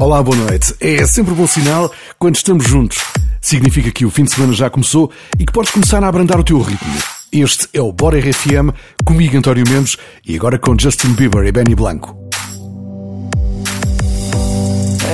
Olá, 0.00 0.22
boa 0.22 0.34
noite. 0.34 0.74
É 0.80 1.04
sempre 1.04 1.34
bom 1.34 1.46
sinal 1.46 1.92
quando 2.18 2.34
estamos 2.34 2.66
juntos. 2.66 3.04
Significa 3.38 3.90
que 3.90 4.06
o 4.06 4.10
fim 4.10 4.24
de 4.24 4.32
semana 4.32 4.54
já 4.54 4.70
começou 4.70 5.12
e 5.38 5.44
que 5.44 5.52
podes 5.52 5.70
começar 5.72 6.02
a 6.02 6.08
abrandar 6.08 6.40
o 6.40 6.42
teu 6.42 6.58
ritmo. 6.58 6.94
Este 7.30 7.68
é 7.74 7.82
o 7.82 7.92
Bora 7.92 8.18
RFM, 8.18 8.72
comigo 9.04 9.36
António 9.36 9.62
Mendes 9.68 9.98
e 10.26 10.34
agora 10.34 10.58
com 10.58 10.74
Justin 10.74 11.12
Bieber 11.12 11.46
e 11.46 11.52
Benny 11.52 11.74
Blanco. 11.74 12.16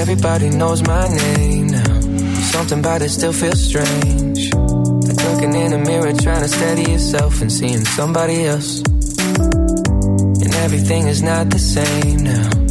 Everybody 0.00 0.50
knows 0.50 0.80
my 0.82 1.09
name 1.09 1.73
now. 1.73 2.00
Something 2.53 2.79
about 2.79 3.03
it 3.03 3.11
still 3.11 3.32
feels 3.32 3.59
strange. 3.59 4.50
Like 4.55 5.21
looking 5.32 5.53
in 5.57 5.73
a 5.73 5.79
mirror 5.79 6.12
trying 6.12 6.43
to 6.43 6.48
steady 6.48 6.93
yourself 6.93 7.43
and 7.43 7.50
seeing 7.50 7.84
somebody 7.84 8.45
else. 8.45 8.84
And 10.45 10.55
everything 10.64 11.09
is 11.09 11.23
not 11.23 11.50
the 11.50 11.59
same 11.59 12.23
now. 12.23 12.66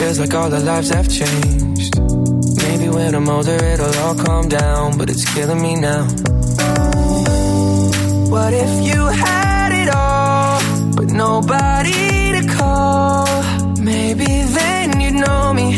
Feels 0.00 0.18
like 0.18 0.32
all 0.32 0.52
our 0.54 0.60
lives 0.60 0.88
have 0.88 1.06
changed. 1.10 2.00
Maybe 2.62 2.88
when 2.88 3.14
I'm 3.14 3.28
older 3.28 3.62
it'll 3.72 3.94
all 3.98 4.14
calm 4.14 4.48
down, 4.48 4.96
but 4.96 5.10
it's 5.10 5.30
killing 5.34 5.60
me 5.60 5.74
now. 5.74 6.04
What 8.32 8.54
if 8.54 8.72
you 8.88 9.00
had 9.08 9.70
it 9.82 9.88
all, 9.94 10.60
but 10.96 11.08
nobody 11.10 12.32
to 12.32 12.42
call? 12.56 13.26
Maybe 13.76 14.24
then 14.24 15.00
you'd 15.02 15.18
know 15.26 15.52
me. 15.52 15.68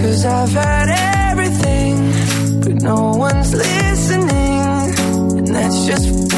Cause 0.00 0.24
I've 0.24 0.52
had 0.52 0.88
everything, 1.28 2.60
but 2.62 2.74
no 2.82 3.16
one's 3.16 3.52
listening. 3.52 5.38
And 5.38 5.48
that's 5.48 5.86
just 5.86 6.33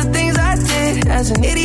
things 0.00 0.38
I 0.38 0.56
did 0.56 1.08
as 1.08 1.30
an 1.30 1.44
idiot 1.44 1.61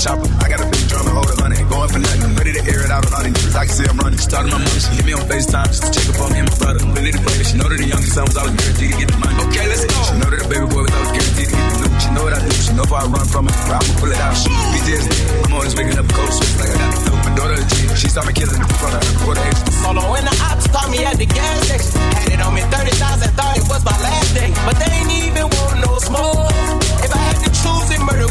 chopper. 0.00 0.28
I 0.40 0.48
got 0.48 0.64
a 0.64 0.68
big 0.72 0.84
drum 0.88 1.04
and 1.04 1.14
hold 1.14 1.28
a 1.28 1.36
honey. 1.36 1.60
Going 1.68 1.90
for 1.92 2.00
nothing, 2.00 2.22
I'm 2.24 2.34
ready 2.40 2.52
to 2.56 2.62
air 2.64 2.80
it 2.88 2.90
out 2.90 3.04
on 3.04 3.12
all 3.12 3.22
these 3.22 3.36
niggas. 3.36 3.54
I 3.54 3.64
can 3.68 3.74
see 3.76 3.84
I'm 3.84 3.98
running. 4.00 4.18
She 4.18 4.28
talking 4.32 4.50
my 4.50 4.58
money, 4.58 4.80
she 4.80 4.90
hit 4.96 5.04
me 5.04 5.12
on 5.12 5.24
FaceTime 5.28 5.68
just 5.68 5.82
to 5.84 5.88
check 5.92 6.06
up 6.08 6.24
on 6.24 6.28
me 6.32 6.38
and 6.40 6.48
my 6.48 6.56
brother. 6.56 6.80
Really 6.96 7.12
the 7.12 7.20
baby, 7.20 7.44
she 7.44 7.54
know 7.60 7.68
that 7.68 7.76
the 7.76 7.88
youngest 7.92 8.12
son 8.16 8.24
was 8.24 8.36
always 8.40 8.56
guaranteed 8.56 8.90
to 8.90 8.96
get 8.96 9.08
the 9.12 9.18
money. 9.20 9.36
Okay, 9.44 9.64
let's 9.68 9.84
go. 9.84 9.96
She 10.08 10.14
know 10.16 10.28
that 10.32 10.40
the 10.40 10.48
baby 10.48 10.66
boy 10.72 10.82
was 10.88 10.94
always 10.96 11.12
guaranteed 11.12 11.48
to 11.52 11.56
get 11.60 11.68
the 11.68 11.76
loot. 11.84 11.92
She 12.00 12.08
know 12.16 12.22
what 12.24 12.32
I 12.32 12.40
do. 12.40 12.50
She 12.56 12.72
know 12.72 12.86
if 12.88 12.92
I 12.96 13.02
run 13.12 13.26
from 13.28 13.44
it, 13.44 13.56
I'ma 13.60 13.92
pull 14.00 14.10
it 14.10 14.20
out. 14.24 14.34
PTSD, 14.40 15.12
I'm 15.44 15.52
always 15.52 15.74
waking 15.76 15.98
up 16.00 16.08
cold 16.08 16.32
sweats 16.32 16.56
like 16.56 16.70
I 16.72 16.76
got 16.80 16.88
the 16.90 16.98
flu. 17.04 17.12
My 17.20 17.32
daughter 17.36 17.56
a 17.60 17.64
G, 17.68 17.74
she 18.00 18.08
saw 18.08 18.22
me 18.24 18.32
killing 18.32 18.56
in 18.56 18.70
front 18.80 18.94
of 18.96 19.00
her 19.04 19.14
quarter 19.20 19.44
age. 19.44 19.60
Solo 19.84 20.02
when 20.08 20.24
the 20.24 20.34
ops 20.48 20.66
caught 20.72 20.88
me 20.88 21.04
at 21.04 21.16
the 21.20 21.28
gas 21.28 21.56
station. 21.68 22.00
Had 22.16 22.32
it 22.32 22.40
on 22.40 22.56
me 22.56 22.64
30,000, 22.72 23.36
thought 23.36 23.52
it 23.52 23.66
was 23.68 23.82
my 23.84 23.96
last 24.00 24.32
day. 24.32 24.48
But 24.64 24.80
they 24.80 24.90
ain't 24.96 25.12
even 25.28 25.44
want 25.44 25.76
no 25.84 25.92
smoke 26.00 26.59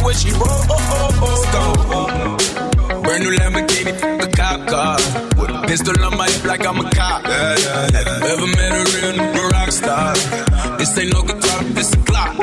when 0.10 0.18
she 0.18 0.32
roll. 0.32 0.50
Oh, 0.50 1.22
oh, 1.22 1.94
oh, 1.94 3.02
Brand 3.04 3.24
new 3.24 3.34
Lamborghini, 3.38 3.94
a 4.26 4.28
cop 4.32 4.68
car. 4.68 4.96
With 5.38 5.52
a 5.56 5.62
pistol 5.68 6.04
on 6.04 6.18
my 6.18 6.28
hip 6.28 6.46
like 6.46 6.66
I'm 6.66 6.80
a 6.84 6.90
cop. 6.90 7.24
Yeah, 7.24 7.56
yeah, 7.66 7.90
yeah. 7.94 8.32
Ever 8.32 8.48
met 8.58 8.72
a 8.80 8.84
real 8.94 9.12
new 9.18 9.48
rock 9.54 9.72
star? 9.72 10.14
This 10.78 10.98
ain't 10.98 11.14
no 11.14 11.22
guitar, 11.22 11.64
this 11.78 11.94
a 11.94 11.98
clock. 12.10 12.34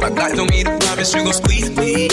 My 0.00 0.10
God 0.18 0.30
told 0.36 0.50
me 0.50 0.64
to 0.64 0.78
promise 0.78 1.12
you 1.14 1.24
gon' 1.24 1.34
squeeze 1.34 1.70
me. 1.76 2.08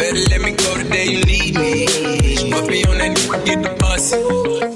Better 0.00 0.24
let 0.32 0.40
me 0.40 0.52
go 0.62 0.70
the 0.80 0.86
day 0.90 1.06
you 1.14 1.20
need 1.32 1.54
me. 1.62 2.50
Put 2.52 2.64
me 2.70 2.84
on 2.84 2.96
that, 2.98 3.42
get 3.44 3.62
the 3.62 3.72
bus. 3.78 4.67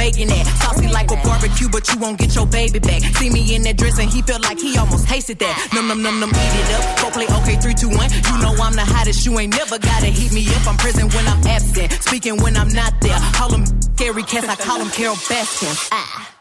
making 0.00 0.30
it. 0.32 0.44
Saucy 0.64 0.88
like 0.88 1.10
a 1.12 1.18
barbecue, 1.20 1.68
but 1.68 1.84
you 1.92 2.00
won't 2.00 2.18
get 2.18 2.34
your 2.34 2.46
baby 2.46 2.78
back. 2.78 3.02
See 3.20 3.28
me 3.28 3.54
in 3.54 3.62
that 3.68 3.76
dress 3.76 3.98
and 4.00 4.08
he 4.08 4.22
felt 4.22 4.42
like 4.42 4.58
he 4.58 4.76
almost 4.78 5.06
tasted 5.06 5.38
that. 5.44 5.54
Num 5.74 5.86
num 5.88 6.00
num 6.02 6.16
num, 6.20 6.30
eat 6.32 6.54
it 6.60 6.68
up. 6.76 6.82
Go 7.02 7.06
play 7.12 7.28
okay, 7.38 7.56
three, 7.60 7.74
two, 7.74 7.92
one. 7.92 8.08
You 8.08 8.36
know 8.40 8.56
I'm 8.64 8.72
the 8.72 8.86
hottest, 8.94 9.26
you 9.26 9.38
ain't 9.38 9.52
never 9.52 9.78
gotta 9.78 10.06
heat 10.06 10.32
me 10.32 10.42
up. 10.56 10.64
I'm 10.66 10.78
present 10.78 11.12
when 11.14 11.28
I'm 11.28 11.46
absent, 11.46 11.92
speaking 12.00 12.40
when 12.42 12.56
I'm 12.56 12.72
not 12.72 12.92
there. 13.02 13.20
Call 13.36 13.52
him 13.52 13.64
Gary 13.96 14.22
Cass, 14.22 14.48
I 14.48 14.56
call 14.56 14.80
him 14.80 14.88
Carole 14.88 15.20
Baskin. 15.28 15.76
Ah. 15.92 16.36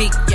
Big 0.00 0.29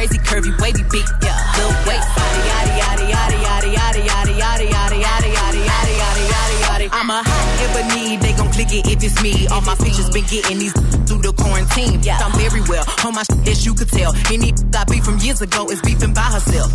crazy, 0.00 0.18
curvy, 0.18 0.52
wavy, 0.62 0.82
big, 0.90 1.04
yeah, 1.20 1.36
little 1.56 1.76
waist. 1.84 2.08
Yada 2.48 2.72
yada 2.80 3.04
yada 3.04 3.36
yada 3.36 3.68
yada 3.68 4.00
yada 4.00 4.32
yada 4.32 4.64
yada 4.64 4.96
yada 4.96 5.28
yada 5.28 5.58
yada 5.60 5.60
yada 5.60 6.22
yada 6.32 6.84
yada. 6.84 6.88
I'm 6.92 7.10
a 7.10 7.22
hot 7.22 7.60
ebony, 7.60 8.16
they 8.16 8.32
gon' 8.32 8.50
click 8.50 8.72
it 8.72 8.86
if 8.88 9.04
it's 9.04 9.22
me. 9.22 9.46
All 9.48 9.60
my 9.60 9.74
pictures 9.74 10.08
been 10.08 10.24
getting 10.24 10.58
these 10.58 10.72
through 11.04 11.20
the 11.20 11.34
quarantine. 11.36 12.00
Yeah, 12.02 12.16
I'm 12.18 12.32
very 12.32 12.62
well 12.62 12.84
on 13.04 13.14
my 13.14 13.24
shit, 13.24 13.48
as 13.48 13.66
you 13.66 13.74
could 13.74 13.88
tell. 13.88 14.14
Any 14.32 14.54
I 14.74 14.84
beat 14.84 15.04
from 15.04 15.18
years 15.18 15.42
ago 15.42 15.68
is 15.68 15.82
beefing 15.82 16.14
by 16.14 16.22
herself 16.32 16.72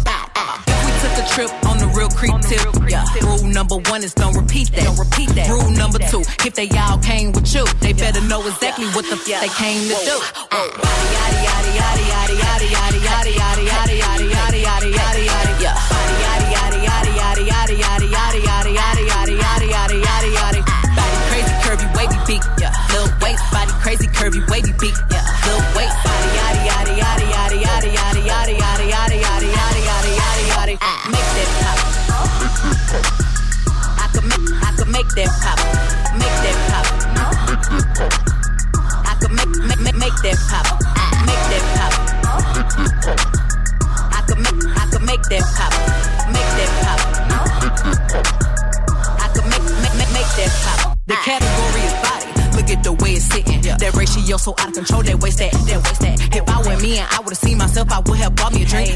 took 1.05 1.23
a 1.23 1.27
trip 1.29 1.51
on 1.69 1.77
the 1.77 1.87
real 1.93 2.09
creep 2.09 2.33
tip, 2.41 2.65
yeah. 2.89 3.05
Rule 3.21 3.43
number 3.45 3.77
one 3.91 4.03
is 4.03 4.13
don't 4.13 4.35
repeat 4.35 4.71
that. 4.71 4.85
Don't 4.85 4.97
repeat 4.97 5.29
that. 5.37 5.49
Rule 5.49 5.69
number 5.69 5.99
two, 5.99 6.21
if 6.45 6.55
they 6.55 6.69
all 6.69 6.97
came 6.97 7.31
with 7.31 7.53
you, 7.53 7.65
they 7.81 7.93
better 7.93 8.21
know 8.21 8.41
exactly 8.47 8.87
what 8.97 9.05
the 9.05 9.17
f 9.17 9.25
they 9.25 9.53
came 9.61 9.81
to 9.85 9.97
do. 10.09 10.17
Yaddy 10.49 11.41
yaddy 11.45 11.71
yaddy 11.77 12.05
yaddy 12.09 12.37
yaddy 12.41 12.69
yaddy 12.73 12.99
yaddy 13.05 13.33
yaddy 13.37 13.67
yaddy 13.69 13.97
yaddy 14.01 14.29
yaddy 14.33 14.54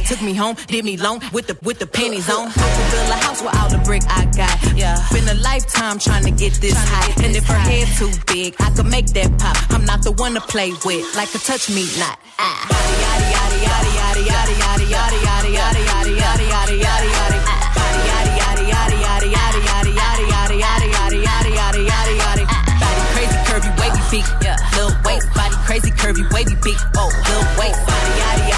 Took 0.10 0.24
me 0.24 0.34
home, 0.34 0.56
did 0.66 0.84
me 0.86 0.98
long 0.98 1.22
with 1.32 1.46
the 1.46 1.56
with 1.62 1.78
the 1.78 1.86
pennies 1.86 2.34
on. 2.34 2.50
I 2.50 2.66
could 2.74 2.90
build 2.90 3.10
a 3.14 3.20
house 3.22 3.46
with 3.46 3.54
all 3.62 3.70
the 3.70 3.78
brick 3.86 4.02
I 4.10 4.26
got. 4.34 4.58
Yeah, 4.74 4.98
been 5.14 5.30
a 5.30 5.38
lifetime 5.38 6.00
trying 6.00 6.26
to 6.26 6.32
get 6.32 6.58
this 6.58 6.74
high. 6.74 7.14
And 7.22 7.36
if 7.38 7.46
her 7.46 7.54
head 7.54 7.86
too 7.94 8.10
big, 8.26 8.56
I 8.58 8.74
could 8.74 8.90
make 8.90 9.06
that 9.14 9.30
pop. 9.38 9.54
I'm 9.70 9.86
not 9.86 10.02
the 10.02 10.12
one 10.14 10.34
to 10.34 10.42
play 10.42 10.74
with, 10.84 11.06
like 11.14 11.30
a 11.36 11.38
touch 11.38 11.70
me 11.70 11.86
not. 12.02 12.18
Ah. 12.42 12.58
Yaddy 12.66 13.30
yaddy 13.38 13.60
yaddy 13.70 13.92
yaddy 14.02 14.24
yaddy 14.34 14.56
yaddy 14.58 14.90
yaddy 14.90 15.22
yaddy 15.30 15.52
yaddy 15.54 15.86
yaddy 15.86 16.18
yaddy 16.18 16.50
yaddy 16.50 16.82
yaddy 16.82 17.10
yaddy. 17.14 17.70
Yaddy 18.10 18.34
yaddy 18.42 18.66
yaddy 18.66 18.98
yaddy 19.06 19.30
yaddy 19.30 19.62
yaddy 19.70 19.94
yaddy 19.94 20.26
yaddy 20.34 20.58
yaddy 20.58 20.90
yaddy 20.90 21.22
yaddy 21.22 21.52
yaddy 21.54 21.86
yaddy 21.86 22.16
yaddy. 22.18 22.44
Body 22.82 23.02
crazy 23.14 23.38
curvy 23.46 23.70
wavy 23.78 24.02
beak, 24.10 24.26
yeah. 24.42 24.58
Lil 24.74 24.90
waist, 25.06 25.30
body 25.38 25.54
crazy 25.70 25.92
curvy 25.94 26.26
wavy 26.34 26.58
beak, 26.66 26.82
oh. 26.98 27.14
Lil 27.30 27.46
waist, 27.62 27.78
body 27.86 28.12
yaddy 28.18 28.49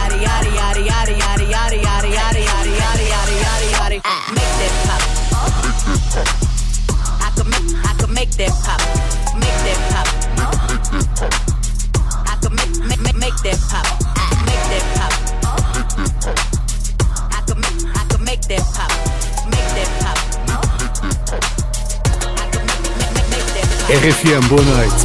RFM, 23.91 24.47
boa 24.47 24.61
noite. 24.61 24.95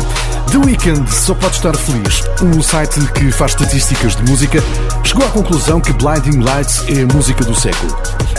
The 0.50 0.58
Weeknd 0.58 1.08
só 1.12 1.34
pode 1.34 1.54
estar 1.54 1.76
feliz. 1.76 2.22
Um 2.42 2.60
site 2.62 3.00
que 3.12 3.30
faz 3.30 3.52
estatísticas 3.52 4.16
de 4.16 4.22
música 4.24 4.58
chegou 5.04 5.24
à 5.24 5.30
conclusão 5.30 5.80
que 5.80 5.92
Blinding 5.92 6.40
Lights 6.40 6.84
é 6.88 7.02
a 7.02 7.14
música 7.14 7.44
do 7.44 7.54
século. 7.54 7.96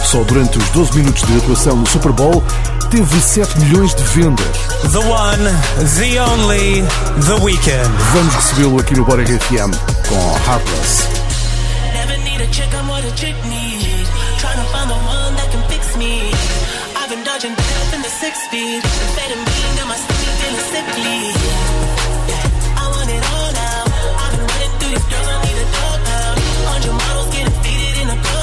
Só 0.07 0.23
durante 0.23 0.57
os 0.57 0.69
12 0.69 0.95
minutos 0.99 1.21
de 1.23 1.37
atuação 1.37 1.75
no 1.75 1.85
Super 1.85 2.13
Bowl 2.13 2.41
teve 2.89 3.19
7 3.19 3.59
milhões 3.59 3.93
de 3.93 4.03
vendas. 4.03 4.57
The 4.93 4.99
one, 4.99 5.43
the 5.99 6.21
only, 6.21 6.81
The 7.25 7.43
Weeknd. 7.43 7.89
Vamos 8.13 8.33
recebê-lo 8.33 8.79
aqui 8.79 8.95
no 8.95 9.03
Bora 9.03 9.23
RFM 9.23 9.75
com 10.07 10.15
Heartless. 10.49 11.03
Never 11.93 12.17
need 12.19 12.41
a 12.41 12.47
chick, 12.53 12.73
I'm 12.73 12.87
what 12.87 13.03
a 13.05 13.11
chick. 13.17 13.35
Trying 14.39 14.55
to 14.55 14.71
find 14.71 14.89
the 14.89 14.95
one 14.95 15.35
that 15.35 15.51
can 15.51 15.61
fix 15.67 15.97
me. 15.97 16.31
I've 16.95 17.09
been 17.09 17.25
dodging 17.25 17.53
death 17.53 17.93
in 17.93 18.01
the 18.01 18.09
six. 18.09 18.47
Fading 18.47 19.43
being 19.43 19.75
in 19.75 19.87
my 19.89 19.97
sleep, 19.97 20.23
feeling 20.39 20.63
sickly. 20.71 21.35
I 22.79 22.87
want 22.95 23.09
it 23.11 23.23
all 23.35 23.51
now. 23.51 23.83
I've 24.23 24.31
been 24.31 24.47
running 24.47 24.71
through 24.79 24.89
these 24.95 25.07
girls, 25.11 25.27
I 25.27 25.35
need 25.43 25.59
a 25.59 25.67
dog 25.75 26.95
models 26.95 27.27
getting 27.35 27.51
faded 27.59 28.01
in 28.03 28.07
a 28.07 28.15
compound. 28.15 28.36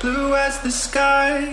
Blue 0.00 0.34
as 0.34 0.60
the 0.60 0.70
sky. 0.70 1.52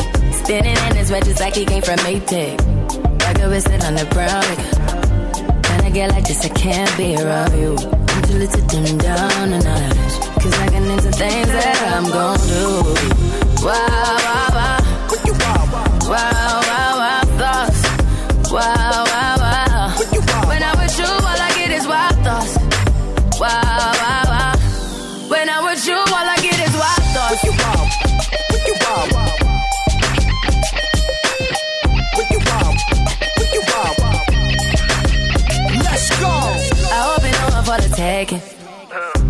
Spinning 0.43 0.75
in 0.75 0.95
his 0.95 1.11
red 1.11 1.23
just 1.23 1.39
like 1.39 1.55
he 1.55 1.65
came 1.65 1.81
from 1.81 1.97
Maytag. 1.99 2.57
Like 3.21 3.39
a 3.39 3.49
whistle 3.49 3.83
on 3.83 3.95
the 3.95 4.05
brown. 4.05 4.43
When 5.69 5.81
I 5.85 5.89
get 5.91 6.11
like 6.11 6.25
this, 6.25 6.43
I 6.43 6.49
can't 6.49 6.97
be 6.97 7.15
around 7.15 7.53
you. 7.59 7.77
I'm 7.77 8.21
too 8.23 8.37
little 8.37 8.59
to 8.59 8.67
dim 8.67 8.97
down 8.97 9.53
a 9.53 9.59
notch. 9.59 10.41
Cause 10.41 10.53
I 10.59 10.67
can 10.69 10.89
into 10.89 11.11
things 11.11 11.47
that 11.47 11.93
I'm 11.95 12.05
gon' 12.09 12.39
do. 12.47 13.65
Wow, 13.65 14.17
wow. 14.55 14.77
Wow, 15.41 16.09
wow, 16.09 16.40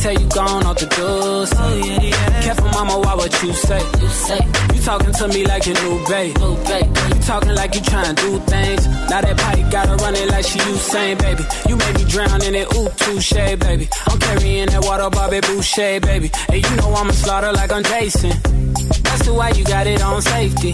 Tell 0.00 0.14
you 0.14 0.28
gone 0.30 0.64
off 0.64 0.78
the 0.78 0.86
door. 0.86 1.44
Oh, 1.44 1.82
yeah, 1.84 2.00
yeah. 2.00 2.42
Careful, 2.42 2.68
mama, 2.72 2.98
why 3.00 3.14
what 3.16 3.30
you 3.42 3.52
say? 3.52 3.82
You 4.00 4.08
say. 4.08 4.40
You 4.72 4.80
talking 4.80 5.12
to 5.12 5.28
me 5.28 5.44
like 5.44 5.66
your 5.66 5.74
new 5.76 6.02
babe. 6.08 6.38
New 6.38 6.56
babe. 6.64 6.88
You 6.88 7.20
talking 7.20 7.54
like 7.54 7.74
you 7.74 7.82
trying 7.82 8.14
to 8.14 8.22
do 8.22 8.38
things. 8.48 8.86
Now 9.10 9.20
that 9.20 9.36
potty 9.36 9.62
gotta 9.70 9.96
run 10.02 10.14
it 10.16 10.30
like 10.30 10.46
she 10.46 10.58
Usain, 10.58 11.18
baby. 11.20 11.44
You 11.68 11.76
made 11.76 11.94
me 11.96 12.04
drown 12.04 12.42
in 12.42 12.54
it, 12.54 12.74
ooh, 12.74 12.88
touche, 12.96 13.32
baby. 13.60 13.90
I'm 14.08 14.18
carrying 14.18 14.70
that 14.70 14.82
water, 14.84 15.10
Bobby 15.10 15.40
Boucher, 15.40 16.00
baby. 16.00 16.30
And 16.48 16.64
you 16.64 16.76
know 16.76 16.94
I'ma 16.94 17.12
slaughter 17.12 17.52
like 17.52 17.70
I'm 17.70 17.82
Jason. 17.84 18.30
That's 19.04 19.26
the 19.26 19.34
why 19.34 19.50
you 19.50 19.64
got 19.64 19.86
it 19.86 20.00
on 20.00 20.22
safety. 20.22 20.72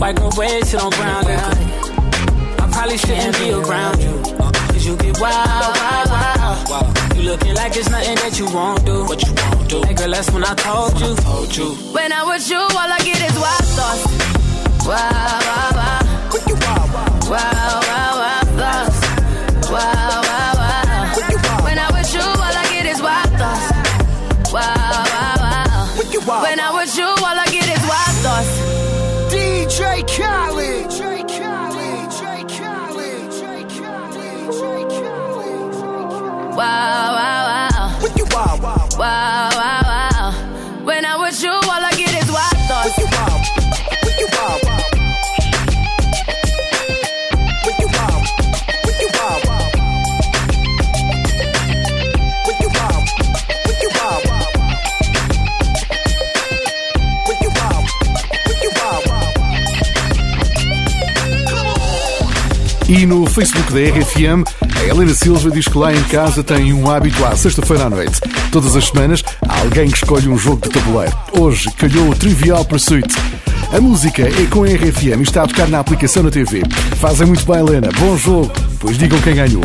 White 0.00 0.16
girl 0.16 0.30
red, 0.30 0.66
shit 0.66 0.80
on 0.82 0.90
brown 0.90 1.24
liquor. 1.24 1.93
I 2.84 2.86
probably 2.86 2.98
shouldn't 2.98 3.38
be 3.38 3.50
around 3.50 3.98
you. 4.02 4.10
uh, 4.44 4.52
Cause 4.68 4.84
you 4.84 4.94
get 4.98 5.18
wild, 5.18 5.76
wild, 5.80 6.68
wild. 6.68 7.16
You 7.16 7.22
looking 7.22 7.54
like 7.54 7.74
it's 7.76 7.88
nothing 7.88 8.14
that 8.16 8.38
you 8.38 8.44
won't 8.52 8.84
do. 8.84 9.06
What 9.06 9.22
you 9.24 9.32
won't 9.32 9.70
do. 9.70 9.82
Hey 9.88 9.94
girl, 9.94 10.10
that's 10.10 10.30
when 10.30 10.44
I 10.44 10.52
told 10.52 11.00
you. 11.00 11.14
Told 11.16 11.56
you. 11.56 11.70
When 11.96 12.12
I'm 12.12 12.28
with 12.28 12.46
you, 12.50 12.58
all 12.58 12.76
I 12.76 12.98
get 12.98 13.16
is 13.24 13.36
wild 13.40 13.64
thoughts. 13.72 14.04
Wow, 14.84 15.00
wow, 15.00 15.70
wow. 15.72 16.00
Wow, 17.24 17.80
wow, 17.88 18.20
wow, 18.20 18.40
thoughts. 18.60 18.93
E 62.86 63.06
no 63.06 63.24
Facebook 63.26 63.72
da 63.72 63.80
RFM, 63.80 64.44
a 64.78 64.84
Helena 64.84 65.14
Silva 65.14 65.50
diz 65.50 65.66
que 65.66 65.78
lá 65.78 65.94
em 65.94 66.02
casa 66.04 66.44
tem 66.44 66.72
um 66.72 66.90
hábito 66.90 67.24
à 67.24 67.34
sexta-feira 67.34 67.84
à 67.84 67.90
noite. 67.90 68.20
Todas 68.52 68.76
as 68.76 68.88
semanas 68.88 69.24
há 69.48 69.60
alguém 69.60 69.88
que 69.88 69.96
escolhe 69.96 70.28
um 70.28 70.36
jogo 70.36 70.60
de 70.62 70.68
tabuleiro. 70.68 71.16
Hoje 71.32 71.70
calhou 71.72 72.10
o 72.10 72.14
Trivial 72.14 72.64
Pursuit. 72.64 73.08
A 73.72 73.80
música 73.80 74.22
é 74.22 74.46
com 74.50 74.64
a 74.64 74.66
RFM 74.66 75.20
e 75.20 75.22
está 75.22 75.44
a 75.44 75.46
tocar 75.46 75.68
na 75.68 75.80
aplicação 75.80 76.22
na 76.22 76.30
TV. 76.30 76.62
Fazem 77.00 77.26
muito 77.26 77.46
bem, 77.46 77.60
Helena. 77.60 77.88
Bom 77.98 78.16
jogo. 78.18 78.52
Pois 78.78 78.98
digam 78.98 79.20
quem 79.22 79.34
ganhou. 79.34 79.64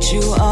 you 0.00 0.22
are. 0.38 0.47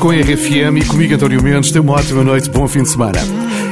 Com 0.00 0.10
a 0.10 0.14
RFM 0.14 0.76
e 0.78 0.84
comigo, 0.84 1.14
António 1.14 1.42
Mendes. 1.42 1.70
Tenha 1.70 1.82
uma 1.82 1.94
ótima 1.94 2.22
noite, 2.22 2.50
bom 2.50 2.68
fim 2.68 2.82
de 2.82 2.90
semana. 2.90 3.18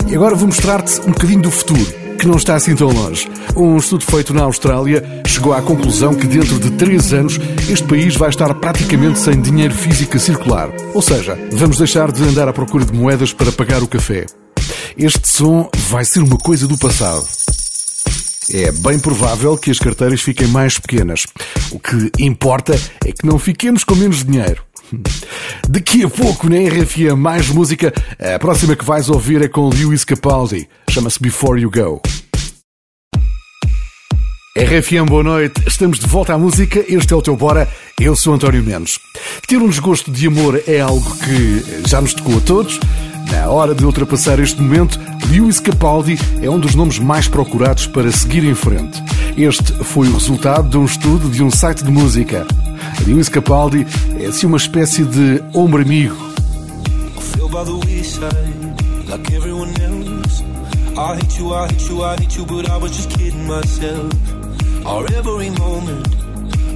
E 0.08 0.14
agora 0.14 0.34
vou 0.34 0.46
mostrar-te 0.46 1.00
um 1.02 1.12
bocadinho 1.12 1.42
do 1.42 1.50
futuro 1.50 1.84
que 2.18 2.26
não 2.26 2.36
está 2.36 2.54
assim 2.54 2.74
tão 2.74 2.88
longe. 2.88 3.28
Um 3.54 3.76
estudo 3.76 4.04
feito 4.04 4.32
na 4.32 4.42
Austrália 4.42 5.22
chegou 5.26 5.52
à 5.52 5.60
conclusão 5.60 6.14
que 6.14 6.26
dentro 6.26 6.58
de 6.58 6.70
3 6.72 7.12
anos 7.12 7.38
este 7.68 7.86
país 7.86 8.16
vai 8.16 8.30
estar 8.30 8.52
praticamente 8.54 9.18
sem 9.18 9.40
dinheiro 9.40 9.74
físico 9.74 10.16
a 10.16 10.20
circular. 10.20 10.70
Ou 10.94 11.02
seja, 11.02 11.38
vamos 11.52 11.78
deixar 11.78 12.10
de 12.10 12.22
andar 12.22 12.48
à 12.48 12.52
procura 12.52 12.84
de 12.84 12.92
moedas 12.92 13.32
para 13.32 13.52
pagar 13.52 13.82
o 13.82 13.88
café. 13.88 14.24
Este 14.96 15.28
som 15.28 15.68
vai 15.88 16.04
ser 16.04 16.20
uma 16.20 16.38
coisa 16.38 16.66
do 16.66 16.78
passado. 16.78 17.26
É 18.52 18.72
bem 18.72 18.98
provável 18.98 19.56
que 19.56 19.70
as 19.70 19.78
carteiras 19.78 20.22
fiquem 20.22 20.48
mais 20.48 20.78
pequenas. 20.78 21.26
O 21.70 21.78
que 21.78 22.10
importa 22.18 22.74
é 23.04 23.12
que 23.12 23.26
não 23.26 23.38
fiquemos 23.38 23.84
com 23.84 23.94
menos 23.94 24.24
dinheiro. 24.24 24.62
Daqui 25.68 26.04
a 26.04 26.08
pouco 26.08 26.48
na 26.48 26.56
RFM 26.56 27.16
mais 27.16 27.48
música. 27.48 27.92
A 28.18 28.38
próxima 28.38 28.76
que 28.76 28.84
vais 28.84 29.08
ouvir 29.08 29.42
é 29.42 29.48
com 29.48 29.68
Lewis 29.68 30.04
Capaldi. 30.04 30.68
Chama-se 30.90 31.20
Before 31.20 31.60
You 31.60 31.70
Go. 31.70 32.02
RFM, 34.56 35.06
boa 35.08 35.24
noite. 35.24 35.62
Estamos 35.66 35.98
de 35.98 36.06
volta 36.06 36.34
à 36.34 36.38
música. 36.38 36.84
Este 36.88 37.12
é 37.12 37.16
o 37.16 37.22
teu 37.22 37.36
Bora. 37.36 37.68
Eu 38.00 38.14
sou 38.14 38.34
António 38.34 38.62
Mendes. 38.62 39.00
Ter 39.48 39.56
um 39.56 39.68
desgosto 39.68 40.12
de 40.12 40.28
amor 40.28 40.62
é 40.68 40.80
algo 40.80 41.16
que 41.18 41.88
já 41.88 42.00
nos 42.00 42.14
tocou 42.14 42.38
a 42.38 42.40
todos. 42.40 42.78
Na 43.30 43.48
hora 43.48 43.74
de 43.74 43.84
ultrapassar 43.84 44.38
este 44.38 44.60
momento, 44.60 44.98
Lewis 45.30 45.60
Capaldi 45.60 46.18
é 46.40 46.48
um 46.50 46.58
dos 46.58 46.74
nomes 46.74 46.98
mais 46.98 47.28
procurados 47.28 47.86
para 47.86 48.10
seguir 48.12 48.44
em 48.44 48.54
frente. 48.54 49.02
Este 49.36 49.72
foi 49.84 50.08
o 50.08 50.14
resultado 50.14 50.68
de 50.68 50.76
um 50.76 50.84
estudo 50.84 51.28
de 51.28 51.42
um 51.42 51.50
site 51.50 51.84
de 51.84 51.90
música. 51.90 52.46
Lewis 53.06 53.28
Capaldi 53.28 53.86
é 54.20 54.26
assim 54.26 54.46
uma 54.46 54.56
espécie 54.56 55.04
de 55.04 55.42
ombro 55.52 55.82
amigo. 55.82 56.16
I 60.96 61.16
hate 61.16 61.40
you, 61.40 61.52
I 61.52 61.66
hate 62.14 62.36
you, 62.36 62.46
but 62.46 62.70
I 62.70 62.76
was 62.76 62.92
just 62.92 63.10
kidding 63.10 63.48
myself. 63.48 64.12
Our 64.86 65.12
every 65.12 65.50
moment, 65.50 66.06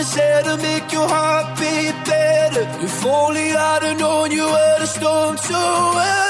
Have 0.00 0.08
said 0.08 0.44
to 0.44 0.56
make 0.56 0.90
your 0.92 1.06
heart 1.06 1.58
beat 1.58 1.92
better? 2.06 2.62
If 2.82 3.04
only 3.04 3.52
I'd 3.52 3.82
have 3.82 3.98
known 3.98 4.30
you 4.30 4.44
were 4.46 4.78
the 4.78 4.86
storm 4.86 5.36
to 5.36 5.52
weather. 5.52 6.29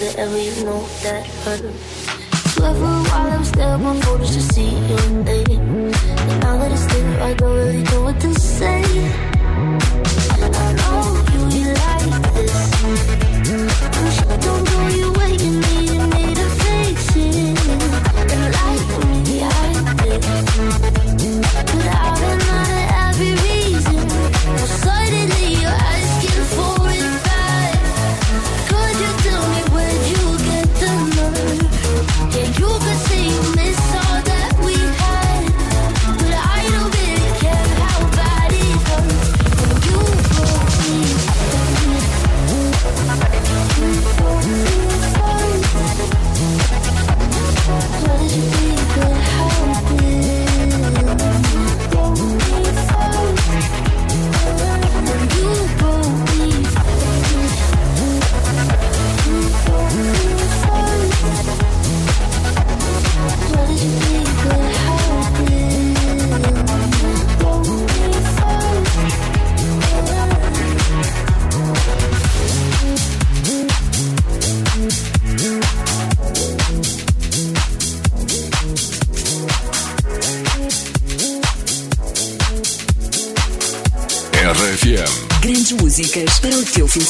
Quicker 0.00 0.16
than 0.16 0.28
I 0.28 0.53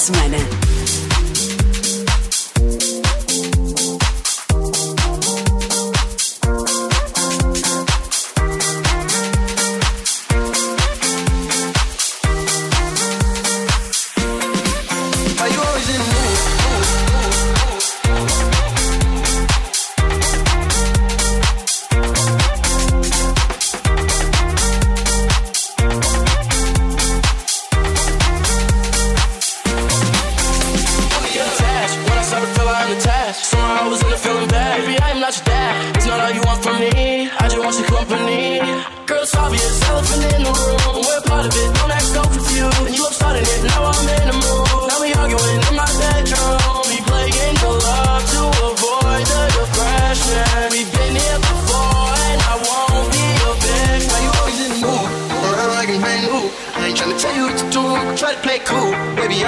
semana. 0.05 0.54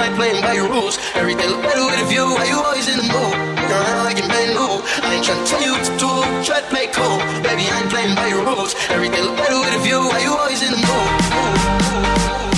I 0.07 0.09
ain't 0.09 0.19
playing 0.19 0.41
by 0.41 0.53
your 0.53 0.69
rules. 0.69 0.97
Everything 1.15 1.49
look 1.49 1.61
better 1.63 1.83
with 1.83 1.99
a 1.99 2.05
view. 2.07 2.23
Why 2.23 2.45
you 2.47 2.63
always 2.63 2.87
in 2.87 2.95
the 2.95 3.03
mood? 3.11 3.35
Around 3.59 4.05
like 4.05 4.23
a 4.23 4.27
brand 4.27 4.55
new. 4.55 4.79
I 5.03 5.15
ain't 5.15 5.25
tryna 5.25 5.45
tell 5.45 5.61
you 5.61 5.71
what 5.73 5.83
to 5.83 5.93
do. 5.99 6.11
Try 6.47 6.61
to 6.61 6.67
play 6.71 6.87
cool. 6.95 7.17
Baby, 7.43 7.67
I 7.67 7.81
ain't 7.81 7.89
playing 7.89 8.15
by 8.15 8.27
your 8.27 8.45
rules. 8.45 8.73
Everything 8.87 9.21
look 9.25 9.35
better 9.35 9.59
with 9.59 9.75
a 9.75 9.79
view. 9.83 9.99
Why 9.99 10.19
you 10.23 10.31
always 10.31 10.63
in 10.63 10.71
the 10.71 10.77
mood? 10.77 11.07
Why 11.35 12.56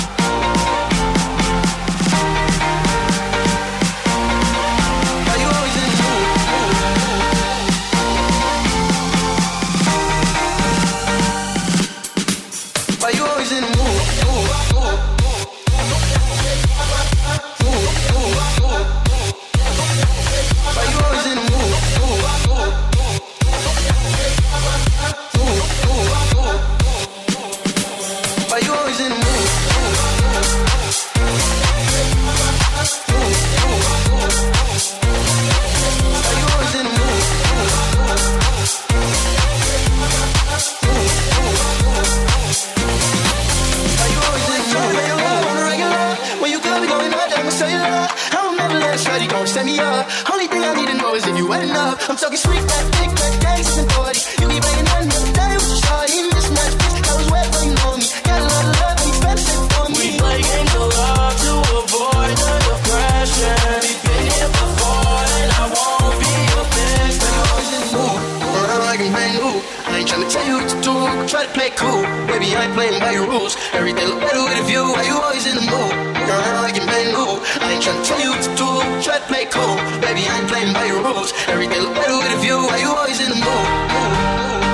play 71.54 71.70
cool. 71.72 72.04
Baby, 72.28 72.56
I 72.56 72.66
ain't 72.66 72.74
playing 72.74 73.00
by 73.00 73.12
your 73.12 73.28
rules. 73.28 73.58
Everything 73.74 74.06
look 74.08 74.22
better 74.22 74.44
with 74.44 74.60
a 74.60 74.64
view. 74.64 74.84
Why 74.94 75.04
you 75.04 75.16
always 75.18 75.46
in 75.46 75.56
the 75.56 75.66
mood? 75.66 75.94
Around 76.30 76.62
like 76.62 76.78
a 76.78 76.86
brand 76.86 77.10
new. 77.16 77.42
I 77.62 77.74
ain't 77.74 77.84
tryna 77.84 78.06
tell 78.06 78.22
you 78.22 78.32
what 78.32 78.44
to 78.46 78.52
do, 78.54 78.70
try 79.02 79.18
to 79.18 79.26
play 79.26 79.46
cool. 79.50 79.76
Baby, 80.02 80.30
I 80.30 80.40
ain't 80.40 80.50
playing 80.50 80.74
by 80.74 80.86
your 80.86 81.02
rules. 81.02 81.34
Everything 81.48 81.82
look 81.82 81.96
better 81.96 82.18
with 82.18 82.38
a 82.38 82.40
view. 82.42 82.58
Why 82.70 82.78
you 82.78 82.90
always 82.94 83.20
in 83.20 83.30
the 83.30 83.40
mood? 83.42 83.66
Why 83.94 84.69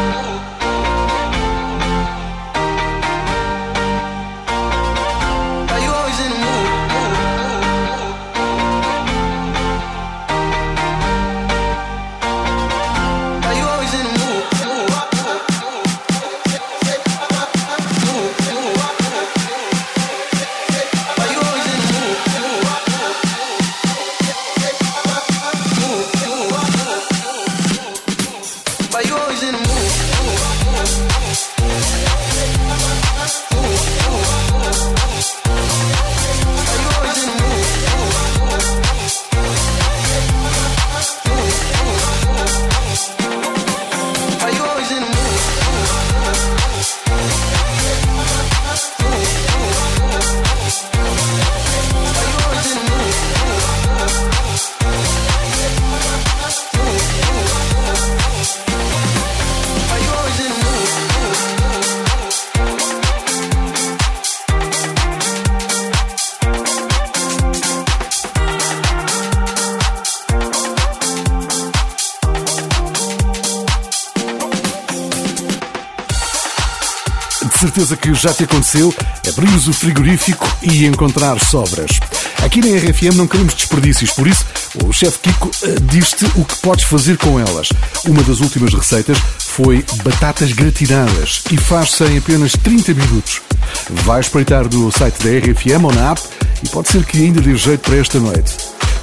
certeza 77.65 77.97
que 77.97 78.13
já 78.13 78.31
te 78.31 78.43
aconteceu 78.43 78.93
abrirmos 79.27 79.67
o 79.67 79.73
frigorífico 79.73 80.47
e 80.61 80.85
encontrar 80.85 81.43
sobras. 81.43 81.99
Aqui 82.43 82.61
na 82.61 82.77
RFM 82.77 83.15
não 83.15 83.27
queremos 83.27 83.55
desperdícios, 83.55 84.11
por 84.11 84.27
isso 84.27 84.45
o 84.83 84.93
chefe 84.93 85.17
Kiko 85.19 85.49
eh, 85.63 85.75
diz-te 85.81 86.25
o 86.35 86.45
que 86.45 86.55
podes 86.57 86.85
fazer 86.85 87.17
com 87.17 87.39
elas. 87.39 87.69
Uma 88.05 88.21
das 88.21 88.39
últimas 88.39 88.71
receitas 88.71 89.17
foi 89.39 89.83
batatas 90.03 90.51
gratinadas 90.51 91.41
e 91.51 91.57
faz-se 91.57 92.03
em 92.03 92.19
apenas 92.19 92.51
30 92.51 92.93
minutos. 92.93 93.41
Vai 93.89 94.19
espreitar 94.19 94.67
do 94.67 94.91
site 94.91 95.23
da 95.23 95.29
RFM 95.31 95.85
ou 95.85 95.93
na 95.93 96.11
app 96.11 96.21
e 96.63 96.69
pode 96.69 96.89
ser 96.89 97.03
que 97.03 97.17
ainda 97.17 97.41
dê 97.41 97.55
jeito 97.55 97.81
para 97.81 97.97
esta 97.97 98.19
noite. 98.19 98.57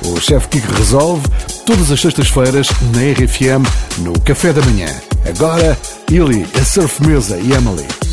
O 0.05 0.21
chefe 0.21 0.47
Kiko 0.49 0.73
resolve 0.75 1.27
todas 1.67 1.91
as 1.91 2.01
sextas-feiras 2.01 2.69
na 2.93 3.01
RFM 3.13 3.67
no 3.99 4.13
Café 4.21 4.53
da 4.53 4.63
Manhã. 4.63 4.89
Agora, 5.29 5.77
Illy, 6.11 6.47
a 6.61 6.65
Surf 6.65 7.05
Mesa 7.05 7.39
e 7.39 7.53
Emily. 7.53 8.12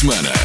semana. 0.00 0.39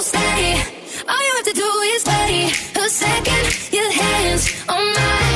Stay. 0.00 0.54
All 1.08 1.22
you 1.26 1.32
have 1.36 1.44
to 1.46 1.52
do 1.54 1.70
is 1.94 2.04
wait 2.06 2.52
a 2.76 2.88
second. 2.88 3.72
Your 3.72 3.90
hands 3.90 4.64
on 4.68 4.94
mine. 4.94 5.27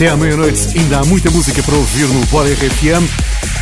Até 0.00 0.08
à 0.08 0.16
meia-noite 0.16 0.78
ainda 0.78 1.00
há 1.00 1.04
muita 1.04 1.30
música 1.30 1.62
para 1.62 1.74
ouvir 1.74 2.06
no 2.06 2.24
Bora 2.28 2.48
RFM. 2.48 3.06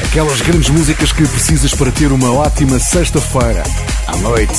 Aquelas 0.04 0.40
grandes 0.40 0.68
músicas 0.68 1.10
que 1.10 1.26
precisas 1.26 1.74
para 1.74 1.90
ter 1.90 2.12
uma 2.12 2.32
ótima 2.32 2.78
sexta-feira 2.78 3.64
à 4.06 4.16
noite. 4.18 4.54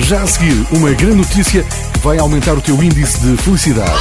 Já 0.00 0.20
a 0.20 0.26
seguir, 0.26 0.66
uma 0.70 0.90
grande 0.90 1.16
notícia 1.16 1.64
que 1.94 1.98
vai 2.00 2.18
aumentar 2.18 2.52
o 2.52 2.60
teu 2.60 2.82
índice 2.82 3.20
de 3.20 3.38
felicidade. 3.38 3.98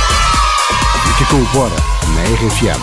Fica 1.18 1.30
com 1.32 1.38
o 1.38 1.46
Bora 1.54 1.76
na 2.14 2.24
RFM. 2.24 2.82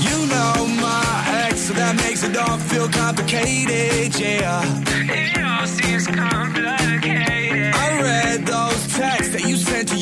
You 0.00 0.26
know 0.28 0.66
my 0.66 1.50
ex, 1.50 1.66
so 1.66 1.74
that 1.74 1.96
makes 2.02 2.22
it 2.22 2.34
all 2.38 2.58
feel 2.60 2.88
complicated, 2.88 4.18
yeah. 4.18 4.62
It 5.04 5.38
all 5.44 5.66
seems 5.66 6.06
complicated. 6.06 6.85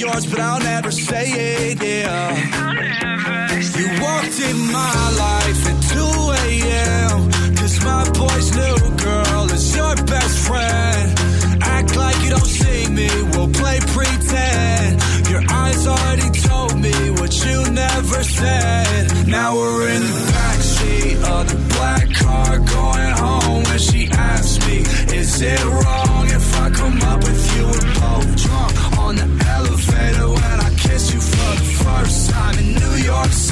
Yours, 0.04 0.26
but 0.26 0.40
I'll 0.40 0.60
never 0.60 0.90
say 0.90 1.24
it, 1.26 1.82
yeah. 1.82 2.34
I'll 2.52 2.74
never 2.74 3.78
You 3.78 3.86
walked 4.02 4.38
in 4.50 4.58
my 4.80 5.00
life 5.26 5.60
at 5.70 5.78
2 5.92 6.00
a.m. 6.44 7.16
Cause 7.58 7.76
my 7.84 8.04
boy's 8.20 8.48
new 8.60 8.78
girl 9.06 9.44
is 9.56 9.76
your 9.76 9.94
best 10.12 10.36
friend. 10.46 11.06
Act 11.62 11.96
like 11.96 12.18
you 12.24 12.30
don't 12.30 12.52
see 12.62 12.88
me, 12.98 13.08
we'll 13.32 13.52
play 13.60 13.78
pretend. 13.96 14.92
Your 15.32 15.42
eyes 15.50 15.86
already 15.86 16.30
told 16.48 16.74
me 16.86 16.96
what 17.18 17.32
you 17.44 17.58
never 17.70 18.22
said. 18.22 19.26
Now 19.26 19.56
we're 19.56 19.88
in 19.96 20.02
the 20.02 20.24
backseat 20.36 21.16
of 21.34 21.42
the 21.52 21.60
black 21.74 22.06
car 22.22 22.58
going 22.58 23.12
home. 23.24 23.64
And 23.72 23.80
she 23.80 24.08
asks 24.12 24.58
me, 24.66 24.78
Is 25.16 25.40
it 25.40 25.64
wrong 25.64 26.26
if 26.38 26.46
I 26.60 26.70
come 26.70 27.00
up 27.02 27.18
with 27.24 27.33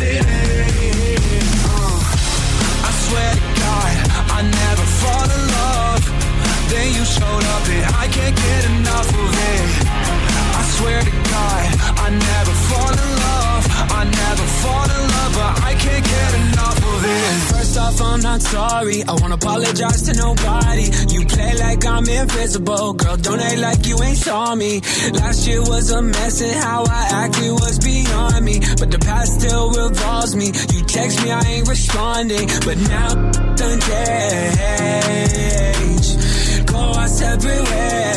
Uh, 0.02 1.98
I 2.88 2.92
swear 3.06 3.30
to 3.38 3.44
God, 3.62 3.94
I 4.34 4.40
never 4.42 4.84
fall 5.00 5.26
in 5.36 5.42
love. 5.58 6.02
Then 6.70 6.88
you 6.96 7.04
showed 7.04 7.44
up 7.54 7.64
and 7.70 7.84
I 7.94 8.08
can't 8.08 8.36
get 8.36 8.64
enough 8.64 9.08
of 9.08 9.30
it. 9.54 9.68
I 10.58 10.62
swear 10.76 11.00
to 11.02 11.14
God, 11.30 11.62
I 12.04 12.08
never 12.10 12.41
I'm 18.12 18.20
not 18.20 18.42
sorry. 18.42 19.02
I 19.04 19.12
won't 19.12 19.32
apologize 19.32 20.02
to 20.02 20.12
nobody. 20.12 20.84
You 21.08 21.24
play 21.24 21.56
like 21.56 21.86
I'm 21.86 22.06
invisible. 22.06 22.92
Girl, 22.92 23.16
don't 23.16 23.40
act 23.40 23.58
like 23.58 23.86
you 23.86 23.96
ain't 24.02 24.18
saw 24.18 24.54
me. 24.54 24.80
Last 25.14 25.48
year 25.48 25.62
was 25.62 25.90
a 25.90 26.02
mess 26.02 26.42
and 26.42 26.54
how 26.62 26.84
I 26.84 27.08
acted 27.24 27.52
was 27.52 27.78
beyond 27.78 28.44
me. 28.44 28.60
But 28.78 28.90
the 28.90 28.98
past 28.98 29.40
still 29.40 29.70
revolves 29.70 30.36
me. 30.36 30.46
You 30.46 30.84
text 30.84 31.24
me, 31.24 31.32
I 31.32 31.40
ain't 31.40 31.66
responding. 31.66 32.48
But 32.66 32.76
now 32.84 33.14
done 33.56 33.80
change. 33.80 34.06
Go 36.66 36.76
our 36.76 37.08
separate 37.08 37.64
ways. 37.72 38.12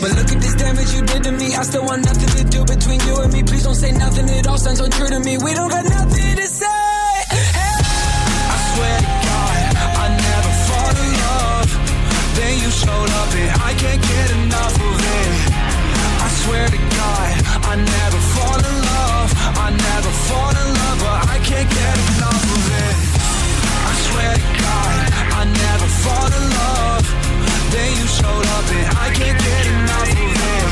But 0.00 0.10
look 0.16 0.32
at 0.32 0.40
this 0.42 0.54
damage 0.56 0.92
you 0.92 1.02
did 1.02 1.22
to 1.22 1.32
me. 1.32 1.54
I 1.54 1.62
still 1.62 1.84
want 1.84 2.04
nothing 2.04 2.30
to 2.38 2.44
do 2.50 2.64
between 2.64 2.98
you 3.06 3.14
and 3.22 3.32
me. 3.32 3.44
Please 3.44 3.62
don't 3.62 3.76
say 3.76 3.92
nothing. 3.92 4.28
It 4.28 4.48
all 4.48 4.58
sounds 4.58 4.80
untrue 4.80 5.08
to 5.08 5.20
me. 5.20 5.38
We 5.38 5.54
don't 5.54 5.70
got 5.70 5.84
nothing 5.84 6.36
to 6.36 6.49
showed 12.80 13.12
up 13.20 13.30
and 13.36 13.50
I 13.60 13.72
can't 13.82 14.02
get 14.12 14.28
enough 14.40 14.76
of 14.88 14.96
it. 15.18 15.32
I 16.24 16.28
swear 16.40 16.64
to 16.74 16.80
God, 17.00 17.32
I 17.72 17.74
never 17.76 18.20
fall 18.34 18.60
in 18.70 18.76
love. 18.92 19.28
I 19.66 19.68
never 19.88 20.12
fall 20.28 20.52
in 20.62 20.68
love, 20.80 20.98
but 21.04 21.18
I 21.34 21.36
can't 21.48 21.70
get 21.80 21.94
enough 22.08 22.44
of 22.56 22.64
it. 22.84 22.96
I 23.90 23.94
swear 24.06 24.32
to 24.40 24.48
God, 24.64 24.96
I 25.40 25.42
never 25.64 25.88
fall 26.04 26.30
in 26.38 26.46
love. 26.60 27.04
Then 27.72 27.90
you 27.98 28.06
showed 28.18 28.46
up 28.56 28.66
and 28.78 28.88
I 29.04 29.08
can't 29.18 29.38
get 29.48 29.64
enough 29.76 30.12
of 30.24 30.32
it. 30.56 30.70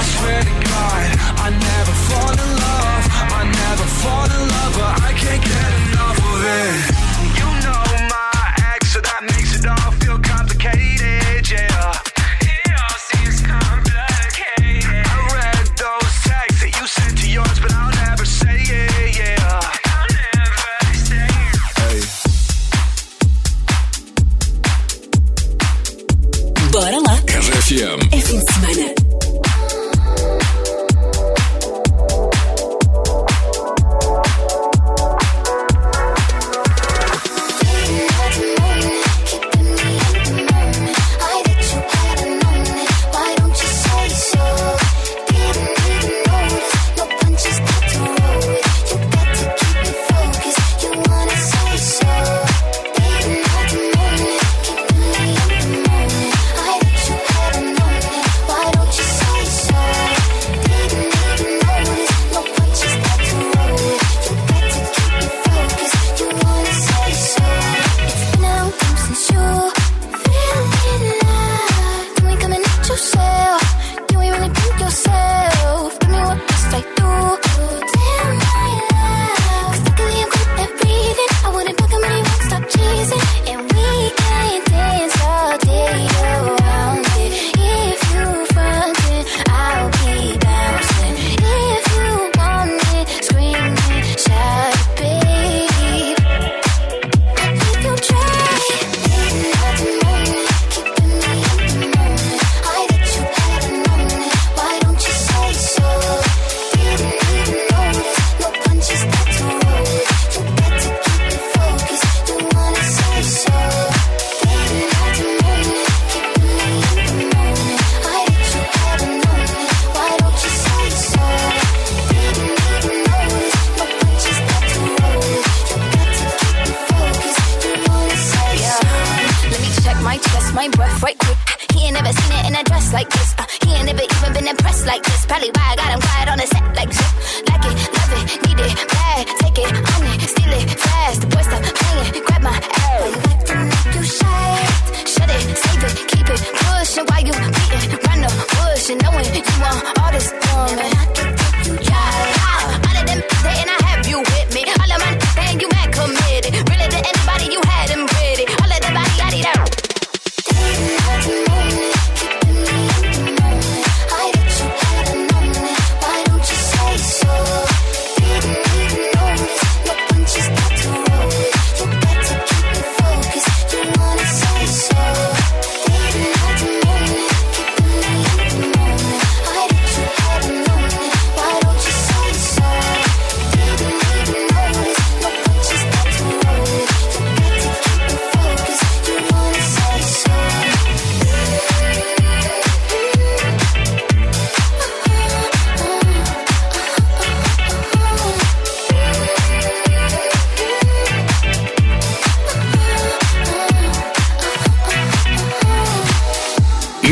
I 0.00 0.02
swear 0.14 0.40
to 0.48 0.54
God, 0.70 1.06
I 1.46 1.48
never 1.68 1.94
fall 2.08 2.34
in 2.44 2.50
love. 2.66 3.04
I 3.38 3.42
never 3.62 3.86
fall 4.02 4.28
in 4.36 4.42
love, 4.54 4.72
but 4.78 4.92
I 5.08 5.10
can't 5.22 5.42
get 5.42 5.70
enough 5.82 6.18
of 6.30 6.38
it. 6.62 6.97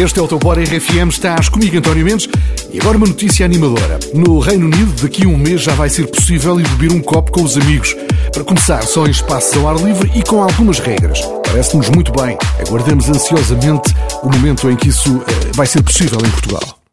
Este 0.06 0.20
é 0.20 0.22
o 0.22 0.28
teu 0.28 0.38
Bora 0.38 0.62
RFM, 0.62 1.08
estás 1.10 1.48
comigo 1.48 1.76
António 1.76 2.04
Mendes 2.04 2.28
e 2.72 2.78
agora 2.78 2.96
uma 2.96 3.08
notícia 3.08 3.44
animadora. 3.44 3.98
No 4.14 4.38
Reino 4.38 4.66
Unido, 4.66 5.02
daqui 5.02 5.26
a 5.26 5.28
um 5.28 5.36
mês 5.36 5.62
já 5.62 5.74
vai 5.74 5.88
ser 5.88 6.06
possível 6.06 6.60
ir 6.60 6.68
beber 6.68 6.92
um 6.92 7.02
copo 7.02 7.32
com 7.32 7.42
os 7.42 7.56
amigos. 7.56 7.92
Para 8.32 8.44
começar, 8.44 8.84
só 8.84 9.04
em 9.04 9.10
espaços 9.10 9.56
ao 9.56 9.68
ar 9.68 9.74
livre 9.74 10.08
e 10.14 10.22
com 10.22 10.40
algumas 10.40 10.78
regras. 10.78 11.18
Parece-nos 11.44 11.90
muito 11.90 12.12
bem. 12.12 12.38
Aguardamos 12.64 13.08
ansiosamente 13.08 13.92
o 14.22 14.30
momento 14.30 14.70
em 14.70 14.76
que 14.76 14.90
isso 14.90 15.20
eh, 15.26 15.50
vai 15.56 15.66
ser 15.66 15.82
possível 15.82 16.20
em 16.24 16.30
Portugal. 16.30 16.85